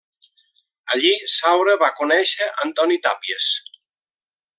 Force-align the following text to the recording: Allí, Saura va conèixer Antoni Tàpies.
Allí, 0.95 1.11
Saura 1.33 1.75
va 1.83 1.91
conèixer 1.99 2.47
Antoni 2.65 2.99
Tàpies. 3.05 3.51